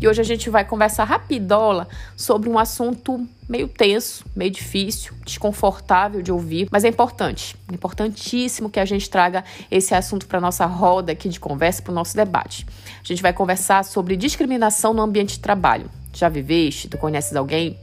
E 0.00 0.08
hoje 0.08 0.18
a 0.18 0.24
gente 0.24 0.48
vai 0.48 0.64
conversar 0.64 1.04
rapidola 1.04 1.86
sobre 2.16 2.48
um 2.48 2.58
assunto 2.58 3.28
meio 3.46 3.68
tenso, 3.68 4.24
meio 4.34 4.50
difícil, 4.50 5.12
desconfortável 5.26 6.22
de 6.22 6.32
ouvir, 6.32 6.68
mas 6.70 6.84
é 6.84 6.88
importante, 6.88 7.54
importantíssimo 7.70 8.70
que 8.70 8.80
a 8.80 8.84
gente 8.86 9.10
traga 9.10 9.44
esse 9.70 9.94
assunto 9.94 10.26
para 10.26 10.40
nossa 10.40 10.64
roda 10.64 11.12
aqui 11.12 11.28
de 11.28 11.38
conversa, 11.38 11.82
para 11.82 11.92
o 11.92 11.94
nosso 11.94 12.16
debate. 12.16 12.66
A 12.98 13.06
gente 13.06 13.20
vai 13.20 13.34
conversar 13.34 13.84
sobre 13.84 14.16
discriminação 14.16 14.94
no 14.94 15.02
ambiente 15.02 15.34
de 15.34 15.40
trabalho. 15.40 15.90
Já 16.14 16.30
viveste? 16.30 16.88
Tu 16.88 16.96
conheces 16.96 17.36
alguém? 17.36 17.78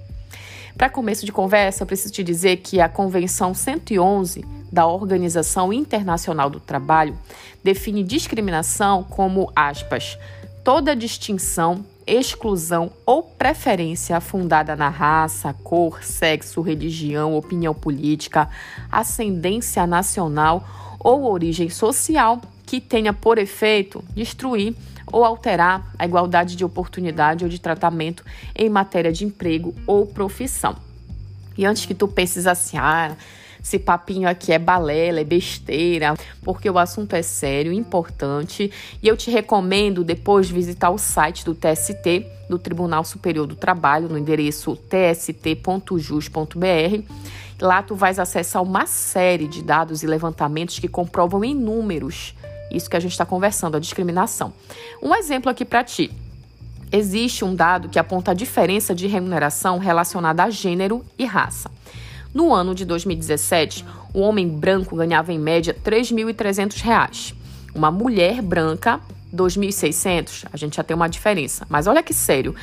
Para 0.76 0.90
começo 0.90 1.24
de 1.24 1.32
conversa, 1.32 1.84
eu 1.84 1.88
preciso 1.88 2.14
te 2.14 2.24
dizer 2.24 2.58
que 2.58 2.82
a 2.82 2.90
Convenção 2.90 3.54
111 3.54 4.44
da 4.72 4.86
Organização 4.86 5.72
Internacional 5.72 6.50
do 6.50 6.60
Trabalho 6.60 7.18
define 7.64 8.04
discriminação 8.04 9.04
como, 9.04 9.52
aspas, 9.56 10.18
toda 10.68 10.94
distinção, 10.94 11.86
exclusão 12.06 12.92
ou 13.06 13.24
preferência 13.24 14.20
fundada 14.20 14.76
na 14.76 14.90
raça, 14.90 15.54
cor, 15.64 16.04
sexo, 16.04 16.60
religião, 16.60 17.38
opinião 17.38 17.74
política, 17.74 18.50
ascendência 18.92 19.88
nacional 19.88 20.68
ou 21.00 21.32
origem 21.32 21.70
social 21.70 22.42
que 22.66 22.82
tenha 22.82 23.14
por 23.14 23.38
efeito 23.38 24.04
destruir 24.14 24.76
ou 25.10 25.24
alterar 25.24 25.90
a 25.98 26.06
igualdade 26.06 26.58
de 26.58 26.66
oportunidade 26.66 27.46
ou 27.46 27.50
de 27.50 27.60
tratamento 27.60 28.26
em 28.54 28.70
matéria 28.70 29.14
de 29.14 29.24
emprego 29.24 29.74
ou 29.88 30.06
profissão. 30.06 30.76
E 31.58 31.66
antes 31.66 31.86
que 31.86 31.96
tu 31.96 32.10
penses 32.10 32.46
assim, 32.46 32.78
ah, 32.78 33.16
esse 33.62 33.80
papinho 33.80 34.28
aqui 34.28 34.52
é 34.52 34.60
balela, 34.60 35.20
é 35.20 35.24
besteira, 35.24 36.16
porque 36.44 36.70
o 36.70 36.78
assunto 36.78 37.14
é 37.14 37.22
sério, 37.22 37.72
importante, 37.74 38.72
e 39.02 39.08
eu 39.08 39.16
te 39.18 39.32
recomendo 39.32 40.04
depois 40.04 40.50
visitar 40.50 40.90
o 40.90 40.98
site 40.98 41.46
do 41.46 41.56
TST, 41.56 42.26
do 42.50 42.58
Tribunal 42.58 43.04
Superior 43.04 43.46
do 43.46 43.56
Trabalho, 43.56 44.10
no 44.10 44.18
endereço 44.18 44.76
tst.jus.br. 44.76 45.94
Lá 47.60 47.82
tu 47.82 47.96
vais 47.96 48.20
acessar 48.20 48.62
uma 48.62 48.86
série 48.86 49.48
de 49.48 49.64
dados 49.64 50.04
e 50.04 50.08
levantamentos 50.08 50.80
que 50.80 50.88
comprovam 50.88 51.44
em 51.44 51.56
números 51.56 52.36
isso 52.72 52.90
que 52.90 52.98
a 52.98 53.00
gente 53.00 53.12
está 53.12 53.26
conversando, 53.26 53.78
a 53.78 53.80
discriminação. 53.80 54.54
Um 55.02 55.16
exemplo 55.16 55.50
aqui 55.50 55.66
para 55.66 55.84
ti. 55.84 56.12
Existe 56.92 57.44
um 57.44 57.54
dado 57.54 57.90
que 57.90 58.00
aponta 58.00 58.32
a 58.32 58.34
diferença 58.34 58.96
de 58.96 59.08
remuneração 59.08 59.78
relacionada 59.78 60.44
a 60.44 60.50
gênero 60.50 61.04
e 61.18 61.26
raça. 61.26 61.70
No 62.34 62.54
ano 62.54 62.76
de 62.76 62.86
2017, 62.86 63.86
o 64.14 64.20
homem 64.20 64.48
branco 64.48 64.96
ganhava 64.96 65.32
em 65.32 65.40
média 65.40 65.76
R$ 65.84 65.92
3.300. 65.92 67.34
Uma 67.74 67.92
mulher 67.92 68.42
branca, 68.42 69.00
R$ 69.32 69.38
2.600. 69.38 70.46
A 70.52 70.58
gente 70.58 70.78
já 70.78 70.84
tem 70.84 70.96
uma 70.96 71.08
diferença. 71.08 71.66
Mas 71.70 71.88
olha 71.88 72.04
que 72.04 72.14
sério. 72.14 72.56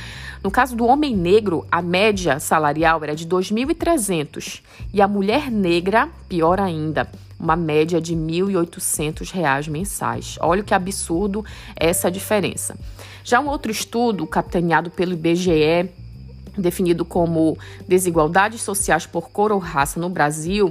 No 0.42 0.51
caso 0.51 0.77
do 0.77 0.87
homem 0.87 1.17
negro, 1.17 1.67
a 1.70 1.81
média 1.81 2.39
salarial 2.39 3.03
era 3.03 3.15
de 3.15 3.25
R$ 3.25 3.31
2.300. 3.31 4.61
E 4.92 5.01
a 5.01 5.09
mulher 5.09 5.51
negra, 5.51 6.09
pior 6.29 6.61
ainda, 6.61 7.09
uma 7.39 7.57
média 7.57 8.01
de 8.01 8.15
R$ 8.15 8.20
1.800 8.20 9.69
mensais. 9.69 10.37
Olha 10.41 10.62
que 10.62 10.75
absurdo 10.75 11.45
essa 11.77 12.11
diferença. 12.11 12.77
Já 13.23 13.41
um 13.41 13.48
outro 13.48 13.73
estudo, 13.73 14.27
capitaneado 14.27 14.91
pelo 14.91 15.12
IBGE, 15.12 15.89
definido 16.57 17.05
como 17.05 17.59
Desigualdades 17.87 18.63
Sociais 18.63 19.07
por 19.07 19.31
Cor 19.31 19.53
ou 19.53 19.59
Raça 19.59 19.99
no 19.99 20.09
Brasil, 20.09 20.71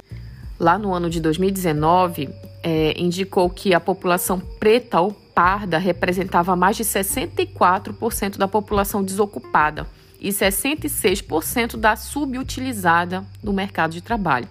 lá 0.58 0.78
no 0.78 0.92
ano 0.92 1.10
de 1.10 1.20
2019, 1.20 2.28
é, 2.62 2.94
indicou 3.00 3.50
que 3.50 3.74
a 3.74 3.80
população 3.80 4.40
preta 4.40 5.00
ou 5.00 5.12
parda 5.12 5.78
representava 5.78 6.54
mais 6.54 6.76
de 6.76 6.84
64% 6.84 8.38
da 8.38 8.48
população 8.48 9.02
desocupada 9.02 9.86
e 10.20 10.30
66% 10.30 11.76
da 11.76 11.96
subutilizada 11.96 13.24
no 13.42 13.52
mercado 13.52 13.92
de 13.92 14.00
trabalho. 14.00 14.48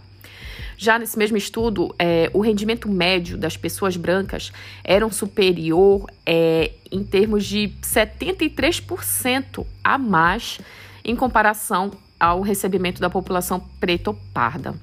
Já 0.77 0.99
nesse 0.99 1.17
mesmo 1.17 1.37
estudo, 1.37 1.95
é, 1.97 2.29
o 2.33 2.41
rendimento 2.41 2.89
médio 2.89 3.37
das 3.37 3.55
pessoas 3.55 3.95
brancas 3.95 4.51
era 4.83 5.09
superior 5.09 6.05
é, 6.25 6.71
em 6.91 7.03
termos 7.03 7.45
de 7.45 7.71
73% 7.81 9.65
a 9.83 9.97
mais 9.97 10.59
em 11.03 11.15
comparação 11.15 11.91
ao 12.19 12.41
recebimento 12.41 13.01
da 13.01 13.09
população 13.09 13.59
preta 13.79 14.11
ou 14.11 14.17
parda. 14.33 14.73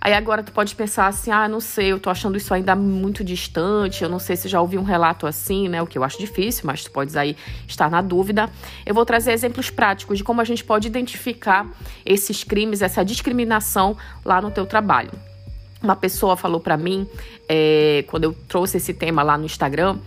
Aí 0.00 0.14
agora 0.14 0.42
tu 0.42 0.52
pode 0.52 0.74
pensar 0.76 1.08
assim, 1.08 1.30
ah, 1.30 1.48
não 1.48 1.60
sei, 1.60 1.92
eu 1.92 1.98
tô 1.98 2.08
achando 2.08 2.36
isso 2.36 2.54
ainda 2.54 2.76
muito 2.76 3.24
distante, 3.24 4.04
eu 4.04 4.08
não 4.08 4.20
sei 4.20 4.36
se 4.36 4.48
já 4.48 4.60
ouvi 4.60 4.78
um 4.78 4.84
relato 4.84 5.26
assim, 5.26 5.68
né? 5.68 5.82
O 5.82 5.86
que 5.86 5.98
eu 5.98 6.04
acho 6.04 6.18
difícil, 6.18 6.62
mas 6.66 6.84
tu 6.84 6.90
podes 6.92 7.16
aí 7.16 7.36
estar 7.66 7.90
na 7.90 8.00
dúvida. 8.00 8.48
Eu 8.86 8.94
vou 8.94 9.04
trazer 9.04 9.32
exemplos 9.32 9.70
práticos 9.70 10.18
de 10.18 10.24
como 10.24 10.40
a 10.40 10.44
gente 10.44 10.62
pode 10.62 10.86
identificar 10.86 11.66
esses 12.06 12.44
crimes, 12.44 12.80
essa 12.80 13.04
discriminação 13.04 13.96
lá 14.24 14.40
no 14.40 14.50
teu 14.50 14.66
trabalho. 14.66 15.10
Uma 15.82 15.96
pessoa 15.96 16.36
falou 16.36 16.60
para 16.60 16.76
mim, 16.76 17.06
é, 17.48 18.04
quando 18.08 18.24
eu 18.24 18.36
trouxe 18.48 18.78
esse 18.78 18.92
tema 18.92 19.22
lá 19.22 19.38
no 19.38 19.44
Instagram, 19.44 19.98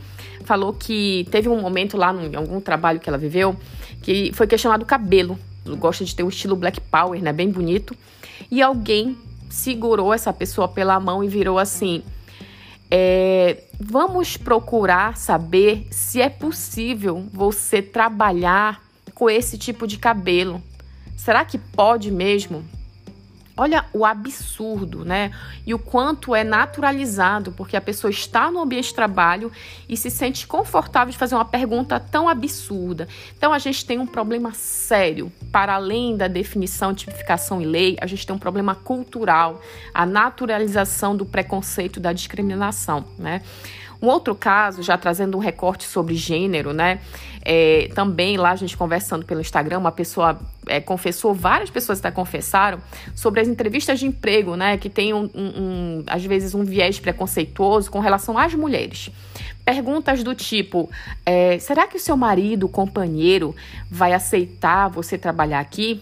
falou 0.44 0.74
que 0.74 1.28
teve 1.32 1.48
um 1.48 1.62
momento 1.62 1.96
lá 1.96 2.14
em 2.14 2.36
algum 2.36 2.60
trabalho 2.60 3.00
que 3.00 3.10
ela 3.10 3.18
viveu 3.18 3.56
que 4.02 4.32
foi 4.34 4.48
questionado 4.48 4.84
o 4.84 4.88
cabelo. 4.88 5.40
Gosta 5.78 6.04
de 6.04 6.16
ter 6.16 6.24
um 6.24 6.30
estilo 6.30 6.56
black 6.56 6.82
power, 6.82 7.22
né? 7.22 7.32
Bem 7.32 7.50
bonito. 7.50 7.96
E 8.50 8.62
alguém 8.62 9.16
segurou 9.50 10.14
essa 10.14 10.34
pessoa 10.34 10.68
pela 10.68 11.00
mão 11.00 11.24
e 11.24 11.28
virou 11.28 11.60
assim: 11.60 12.04
é, 12.90 13.64
vamos 13.80 14.38
procurar 14.38 15.18
saber 15.18 15.88
se 15.92 16.20
é 16.20 16.30
possível 16.30 17.26
você 17.32 17.82
trabalhar 17.82 18.82
com 19.14 19.30
esse 19.30 19.58
tipo 19.58 19.86
de 19.86 19.98
cabelo. 19.98 20.62
Será 21.16 21.46
que 21.46 21.58
pode 21.58 22.10
mesmo? 22.10 22.66
Olha 23.62 23.86
o 23.94 24.04
absurdo, 24.04 25.06
né? 25.06 25.30
E 25.68 25.72
o 25.72 25.78
quanto 25.78 26.34
é 26.34 26.44
naturalizado, 26.44 27.52
porque 27.52 27.78
a 27.78 27.82
pessoa 27.82 28.10
está 28.10 28.50
no 28.50 28.60
ambiente 28.60 28.88
de 28.88 28.96
trabalho 28.96 29.52
e 29.88 29.96
se 29.96 30.10
sente 30.10 30.48
confortável 30.48 31.12
de 31.12 31.18
fazer 31.20 31.36
uma 31.36 31.46
pergunta 31.46 32.00
tão 32.00 32.28
absurda. 32.28 33.08
Então 33.38 33.54
a 33.54 33.60
gente 33.60 33.86
tem 33.86 34.00
um 34.00 34.08
problema 34.08 34.52
sério, 34.52 35.32
para 35.52 35.76
além 35.76 36.18
da 36.18 36.28
definição, 36.28 36.92
tipificação 36.92 37.62
e 37.62 37.66
lei, 37.66 37.98
a 38.02 38.08
gente 38.08 38.26
tem 38.26 38.36
um 38.36 38.40
problema 38.40 38.74
cultural, 38.74 39.62
a 39.94 40.08
naturalização 40.08 41.16
do 41.16 41.24
preconceito, 41.24 42.00
da 42.00 42.12
discriminação, 42.14 43.06
né? 43.16 43.44
Um 44.02 44.08
outro 44.08 44.34
caso, 44.34 44.82
já 44.82 44.98
trazendo 44.98 45.38
um 45.38 45.40
recorte 45.40 45.84
sobre 45.84 46.16
gênero, 46.16 46.74
né? 46.74 47.00
É, 47.44 47.90
também 47.94 48.38
lá 48.38 48.52
a 48.52 48.56
gente 48.56 48.76
conversando 48.76 49.26
pelo 49.26 49.42
Instagram, 49.42 49.80
uma 49.80 49.92
pessoa 49.92 50.40
é, 50.68 50.80
confessou, 50.80 51.34
várias 51.34 51.70
pessoas 51.70 52.00
até 52.00 52.12
confessaram, 52.12 52.80
sobre 53.16 53.42
as 53.42 53.48
entrevistas 53.48 54.00
de 54.00 54.08
emprego, 54.08 54.56
né? 54.56 54.78
Que 54.78 54.90
tem, 54.90 55.14
um, 55.14 55.30
um, 55.36 55.62
um, 55.62 56.04
às 56.08 56.24
vezes, 56.26 56.56
um 56.56 56.64
viés 56.64 57.00
preconceituoso 57.00 57.92
com 57.92 58.00
relação 58.00 58.38
às 58.38 58.54
mulheres. 58.56 59.12
Perguntas 59.64 60.24
do 60.24 60.34
tipo: 60.34 60.90
é, 61.26 61.60
será 61.60 61.88
que 61.88 61.98
o 61.98 62.00
seu 62.00 62.18
marido, 62.18 62.68
companheiro, 62.68 63.56
vai 63.90 64.14
aceitar 64.14 64.88
você 64.88 65.18
trabalhar 65.18 65.60
aqui? 65.60 66.02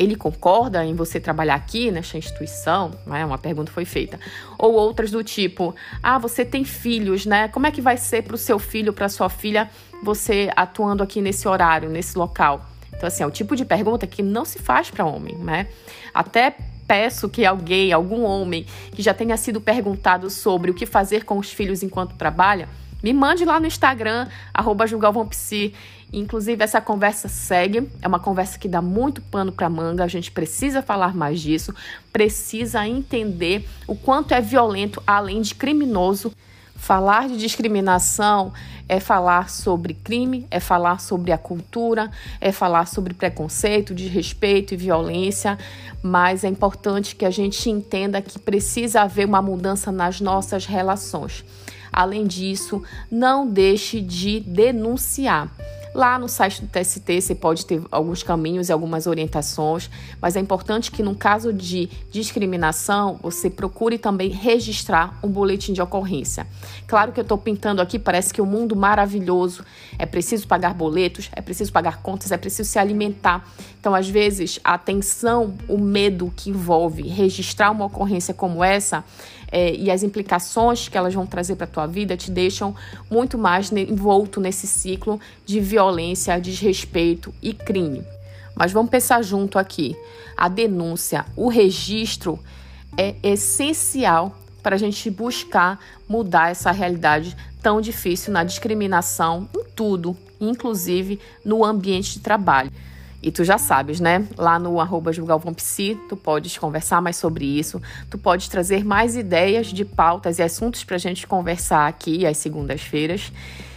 Ele 0.00 0.16
concorda 0.16 0.82
em 0.82 0.94
você 0.94 1.20
trabalhar 1.20 1.54
aqui 1.54 1.90
nesta 1.90 2.16
instituição? 2.16 2.92
Né? 3.06 3.22
Uma 3.22 3.36
pergunta 3.36 3.70
foi 3.70 3.84
feita. 3.84 4.18
Ou 4.58 4.72
outras 4.72 5.10
do 5.10 5.22
tipo: 5.22 5.74
ah, 6.02 6.18
você 6.18 6.42
tem 6.42 6.64
filhos, 6.64 7.26
né? 7.26 7.48
Como 7.48 7.66
é 7.66 7.70
que 7.70 7.82
vai 7.82 7.98
ser 7.98 8.22
para 8.22 8.34
o 8.34 8.38
seu 8.38 8.58
filho, 8.58 8.94
para 8.94 9.10
sua 9.10 9.28
filha, 9.28 9.70
você 10.02 10.50
atuando 10.56 11.02
aqui 11.02 11.20
nesse 11.20 11.46
horário, 11.46 11.90
nesse 11.90 12.16
local? 12.16 12.64
Então, 12.96 13.06
assim, 13.06 13.22
é 13.22 13.26
o 13.26 13.30
tipo 13.30 13.54
de 13.54 13.64
pergunta 13.64 14.06
que 14.06 14.22
não 14.22 14.46
se 14.46 14.58
faz 14.58 14.90
para 14.90 15.04
homem, 15.04 15.36
né? 15.36 15.66
Até 16.14 16.56
peço 16.86 17.28
que 17.28 17.44
alguém, 17.44 17.92
algum 17.92 18.22
homem 18.22 18.64
que 18.92 19.02
já 19.02 19.12
tenha 19.12 19.36
sido 19.36 19.60
perguntado 19.60 20.30
sobre 20.30 20.70
o 20.70 20.74
que 20.74 20.86
fazer 20.86 21.24
com 21.24 21.38
os 21.38 21.52
filhos 21.52 21.82
enquanto 21.82 22.16
trabalha, 22.16 22.68
me 23.02 23.12
mande 23.12 23.44
lá 23.44 23.58
no 23.58 23.66
Instagram, 23.66 24.28
arroba 24.52 24.84
Inclusive, 26.12 26.62
essa 26.62 26.80
conversa 26.80 27.28
segue. 27.28 27.88
É 28.02 28.08
uma 28.08 28.18
conversa 28.18 28.58
que 28.58 28.68
dá 28.68 28.82
muito 28.82 29.22
pano 29.22 29.52
para 29.52 29.68
manga. 29.68 30.02
A 30.02 30.08
gente 30.08 30.30
precisa 30.32 30.82
falar 30.82 31.14
mais 31.14 31.40
disso. 31.40 31.72
Precisa 32.12 32.86
entender 32.86 33.68
o 33.86 33.94
quanto 33.94 34.34
é 34.34 34.40
violento, 34.40 35.00
além 35.06 35.40
de 35.40 35.54
criminoso. 35.54 36.32
Falar 36.80 37.28
de 37.28 37.36
discriminação 37.36 38.54
é 38.88 38.98
falar 38.98 39.50
sobre 39.50 39.92
crime, 39.92 40.46
é 40.50 40.58
falar 40.58 40.98
sobre 40.98 41.30
a 41.30 41.36
cultura, 41.36 42.10
é 42.40 42.50
falar 42.50 42.86
sobre 42.86 43.12
preconceito, 43.12 43.94
desrespeito 43.94 44.72
e 44.72 44.78
violência, 44.78 45.58
mas 46.02 46.42
é 46.42 46.48
importante 46.48 47.14
que 47.14 47.26
a 47.26 47.30
gente 47.30 47.68
entenda 47.68 48.22
que 48.22 48.38
precisa 48.38 49.02
haver 49.02 49.26
uma 49.26 49.42
mudança 49.42 49.92
nas 49.92 50.22
nossas 50.22 50.64
relações. 50.64 51.44
Além 51.92 52.26
disso, 52.26 52.82
não 53.10 53.46
deixe 53.46 54.00
de 54.00 54.40
denunciar. 54.40 55.52
Lá 55.92 56.18
no 56.20 56.28
site 56.28 56.62
do 56.62 56.68
TST 56.68 57.20
você 57.20 57.34
pode 57.34 57.66
ter 57.66 57.82
alguns 57.90 58.22
caminhos 58.22 58.68
e 58.68 58.72
algumas 58.72 59.08
orientações, 59.08 59.90
mas 60.20 60.36
é 60.36 60.40
importante 60.40 60.90
que 60.90 61.02
no 61.02 61.16
caso 61.16 61.52
de 61.52 61.88
discriminação 62.12 63.18
você 63.20 63.50
procure 63.50 63.98
também 63.98 64.28
registrar 64.30 65.18
um 65.20 65.28
boletim 65.28 65.72
de 65.72 65.82
ocorrência. 65.82 66.46
Claro 66.86 67.10
que 67.10 67.18
eu 67.18 67.22
estou 67.22 67.36
pintando 67.36 67.82
aqui, 67.82 67.98
parece 67.98 68.32
que 68.32 68.40
o 68.40 68.44
um 68.44 68.46
mundo 68.46 68.76
maravilhoso, 68.76 69.64
é 69.98 70.06
preciso 70.06 70.46
pagar 70.46 70.74
boletos, 70.74 71.28
é 71.32 71.40
preciso 71.40 71.72
pagar 71.72 72.00
contas, 72.02 72.30
é 72.30 72.36
preciso 72.36 72.70
se 72.70 72.78
alimentar. 72.78 73.44
Então, 73.80 73.94
às 73.94 74.08
vezes, 74.08 74.60
a 74.62 74.78
tensão, 74.78 75.54
o 75.66 75.78
medo 75.78 76.32
que 76.36 76.50
envolve 76.50 77.02
registrar 77.02 77.70
uma 77.70 77.86
ocorrência 77.86 78.32
como 78.32 78.62
essa 78.62 79.02
é, 79.50 79.74
e 79.74 79.90
as 79.90 80.02
implicações 80.02 80.88
que 80.88 80.96
elas 80.96 81.14
vão 81.14 81.26
trazer 81.26 81.56
para 81.56 81.64
a 81.64 81.70
tua 81.70 81.86
vida 81.86 82.16
te 82.16 82.30
deixam 82.30 82.74
muito 83.10 83.36
mais 83.36 83.72
envolto 83.72 84.40
nesse 84.40 84.66
ciclo 84.66 85.20
de 85.44 85.60
violência, 85.60 86.40
desrespeito 86.40 87.34
e 87.42 87.52
crime. 87.52 88.02
Mas 88.54 88.72
vamos 88.72 88.90
pensar 88.90 89.22
junto 89.22 89.58
aqui. 89.58 89.96
A 90.36 90.48
denúncia, 90.48 91.24
o 91.36 91.48
registro 91.48 92.38
é 92.96 93.14
essencial 93.22 94.36
para 94.62 94.76
a 94.76 94.78
gente 94.78 95.10
buscar 95.10 95.78
mudar 96.08 96.50
essa 96.50 96.70
realidade 96.70 97.36
tão 97.62 97.80
difícil 97.80 98.32
na 98.32 98.44
discriminação 98.44 99.48
em 99.56 99.64
tudo, 99.74 100.16
inclusive 100.40 101.18
no 101.44 101.64
ambiente 101.64 102.14
de 102.14 102.20
trabalho. 102.20 102.70
E 103.22 103.30
tu 103.30 103.44
já 103.44 103.58
sabes, 103.58 104.00
né? 104.00 104.26
Lá 104.36 104.58
no 104.58 104.80
arroba 104.80 105.12
tu 106.08 106.16
podes 106.16 106.56
conversar 106.56 107.02
mais 107.02 107.16
sobre 107.16 107.44
isso, 107.44 107.80
tu 108.08 108.16
podes 108.16 108.48
trazer 108.48 108.84
mais 108.84 109.16
ideias 109.16 109.66
de 109.66 109.84
pautas 109.84 110.38
e 110.38 110.42
assuntos 110.42 110.84
para 110.84 110.96
a 110.96 110.98
gente 110.98 111.26
conversar 111.26 111.86
aqui 111.86 112.24
às 112.24 112.38
segundas-feiras 112.38 113.32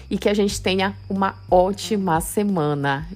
e 0.10 0.18
que 0.18 0.30
a 0.30 0.34
gente 0.34 0.62
tenha 0.62 0.96
uma 1.10 1.36
ótima 1.50 2.22
semana. 2.22 3.08